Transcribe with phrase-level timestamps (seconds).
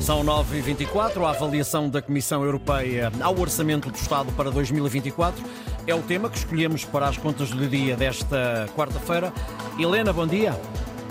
[0.00, 5.44] São 9h24, a avaliação da Comissão Europeia ao Orçamento do Estado para 2024
[5.86, 9.30] é o tema que escolhemos para as contas do dia desta quarta-feira.
[9.78, 10.58] Helena, bom dia.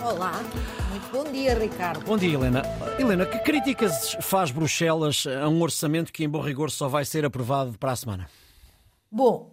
[0.04, 0.42] Olá,
[0.90, 2.04] muito bom dia, Ricardo.
[2.04, 2.64] Bom dia, Helena.
[2.98, 7.24] Helena, que críticas faz Bruxelas a um orçamento que, em bom rigor, só vai ser
[7.24, 8.28] aprovado para a semana?
[9.12, 9.52] Bom,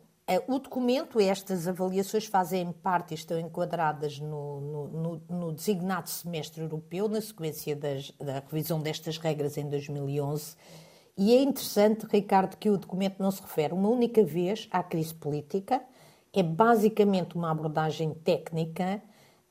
[0.49, 6.63] o documento, estas avaliações fazem parte e estão enquadradas no, no, no, no designado semestre
[6.63, 10.57] europeu, na sequência das, da revisão destas regras em 2011.
[11.17, 15.15] E é interessante, Ricardo, que o documento não se refere uma única vez à crise
[15.15, 15.81] política,
[16.33, 19.01] é basicamente uma abordagem técnica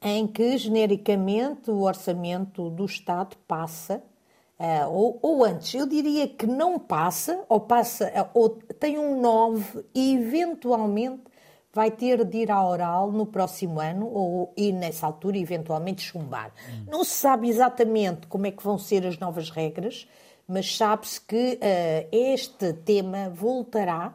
[0.02, 4.04] em que, genericamente, o orçamento do Estado passa
[4.58, 9.20] Uh, ou, ou, antes, eu diria que não passa, ou passa, uh, ou tem um
[9.20, 11.24] 9 e eventualmente
[11.74, 16.54] vai ter de ir à oral no próximo ano, ou e nessa altura eventualmente chumbar.
[16.70, 16.86] Hum.
[16.90, 20.08] Não se sabe exatamente como é que vão ser as novas regras,
[20.48, 24.14] mas sabe-se que uh, este tema voltará,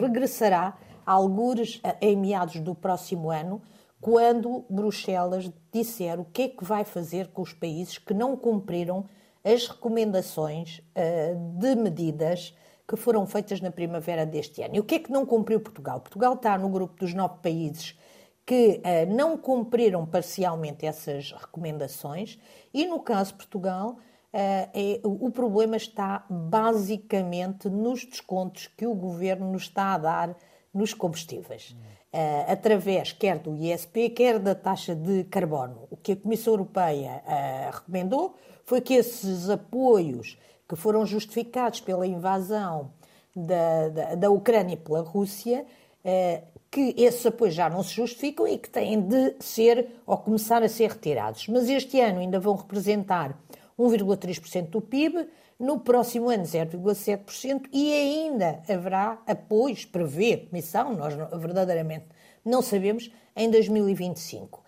[0.00, 3.62] regressará, algures em meados do próximo ano,
[4.00, 9.04] quando Bruxelas disser o que é que vai fazer com os países que não cumpriram
[9.48, 12.54] as recomendações uh, de medidas
[12.86, 14.76] que foram feitas na primavera deste ano.
[14.76, 16.00] E o que é que não cumpriu Portugal?
[16.00, 17.98] Portugal está no grupo dos nove países
[18.44, 22.38] que uh, não cumpriram parcialmente essas recomendações
[22.72, 23.98] e, no caso de Portugal, uh,
[24.32, 30.36] é, o problema está basicamente nos descontos que o governo nos está a dar
[30.72, 31.74] nos combustíveis.
[32.10, 35.86] Uh, através quer do ISP, quer da taxa de carbono.
[35.90, 38.34] O que a Comissão Europeia uh, recomendou
[38.64, 42.90] foi que esses apoios que foram justificados pela invasão
[43.36, 45.66] da, da, da Ucrânia pela Rússia,
[46.02, 50.62] uh, que esses apoios já não se justificam e que têm de ser ou começar
[50.62, 51.46] a ser retirados.
[51.48, 53.38] Mas este ano ainda vão representar
[53.78, 62.06] 1,3% do PIB, no próximo ano 0,7% e ainda haverá apoios, prevê Comissão, nós verdadeiramente
[62.44, 64.62] não sabemos, em 2025.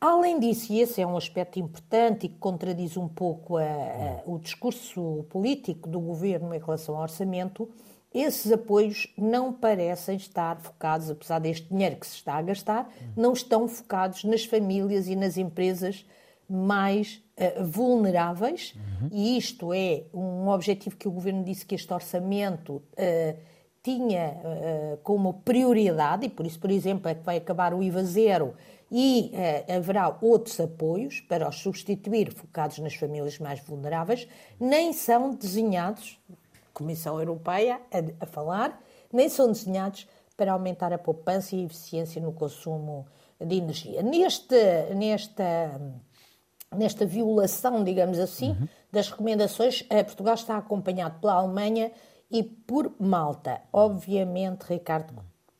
[0.00, 4.22] Além disso, e esse é um aspecto importante e que contradiz um pouco a, a,
[4.26, 7.68] o discurso político do governo em relação ao orçamento,
[8.14, 13.32] esses apoios não parecem estar focados, apesar deste dinheiro que se está a gastar, não
[13.32, 16.06] estão focados nas famílias e nas empresas
[16.48, 19.08] mais uh, vulneráveis, uhum.
[19.12, 23.38] e isto é um objetivo que o Governo disse que este orçamento uh,
[23.82, 28.02] tinha uh, como prioridade, e por isso, por exemplo, é que vai acabar o IVA
[28.04, 28.54] zero
[28.90, 29.32] e
[29.68, 34.26] haverá outros apoios para os substituir focados nas famílias mais vulneráveis,
[34.58, 36.18] nem são desenhados,
[36.72, 38.82] Comissão Europeia a, a falar,
[39.12, 40.08] nem são desenhados
[40.38, 43.06] para aumentar a poupança e a eficiência no consumo
[43.38, 44.02] de energia.
[44.02, 44.54] Neste,
[44.94, 45.78] nesta
[46.74, 48.68] nesta violação, digamos assim, uhum.
[48.92, 51.90] das recomendações, Portugal está acompanhado pela Alemanha
[52.30, 53.60] e por Malta.
[53.72, 55.14] Obviamente, Ricardo,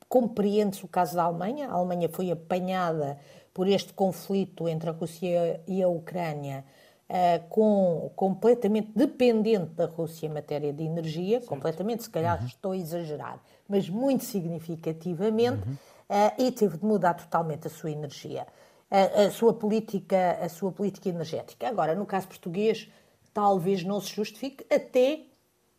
[0.09, 1.69] compreende-se o caso da Alemanha.
[1.69, 3.19] A Alemanha foi apanhada
[3.53, 6.65] por este conflito entre a Rússia e a Ucrânia.
[7.09, 11.49] Uh, com, completamente dependente da Rússia em matéria de energia, certo.
[11.49, 12.47] completamente, se calhar uhum.
[12.47, 15.73] estou a exagerar, mas muito significativamente, uhum.
[15.73, 18.47] uh, e teve de mudar totalmente a sua energia
[18.91, 21.69] a, a, sua política, a sua política energética.
[21.69, 22.89] Agora, no caso português,
[23.33, 25.21] talvez não se justifique, até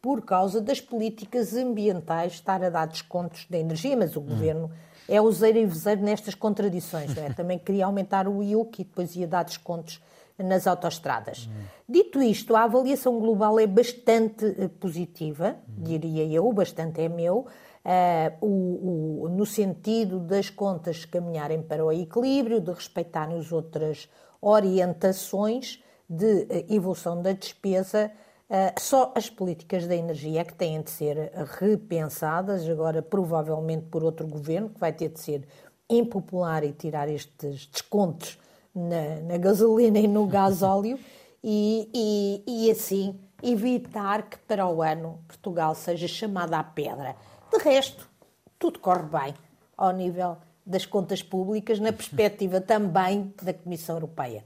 [0.01, 4.25] por causa das políticas ambientais estar a dar descontos da energia, mas o hum.
[4.25, 4.71] governo
[5.07, 7.17] é useiro e vezeiro nestas contradições.
[7.17, 7.31] É?
[7.33, 10.01] Também queria aumentar o IUC e depois ia dar descontos
[10.43, 11.47] nas autoestradas.
[11.47, 11.63] Hum.
[11.87, 15.83] Dito isto, a avaliação global é bastante eh, positiva, hum.
[15.83, 17.47] diria eu, bastante é meu
[17.85, 24.09] uh, o, o, no sentido das contas caminharem para o equilíbrio, de respeitarem as outras
[24.41, 28.11] orientações de uh, evolução da despesa.
[28.49, 34.03] Uh, só as políticas da energia é que têm de ser repensadas, agora provavelmente por
[34.03, 35.47] outro governo, que vai ter de ser
[35.89, 38.37] impopular e tirar estes descontos
[38.79, 40.97] na, na gasolina e no gasóleo,
[41.43, 47.15] e, e, e assim evitar que para o ano Portugal seja chamada à pedra.
[47.51, 48.09] De resto,
[48.57, 49.33] tudo corre bem
[49.77, 54.43] ao nível das contas públicas, na perspectiva também da Comissão Europeia.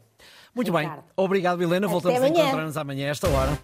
[0.56, 1.02] Muito Ricardo.
[1.02, 1.04] bem.
[1.18, 1.88] Obrigado, Helena.
[1.88, 3.60] Voltamos a encontrar-nos amanhã a esta hora.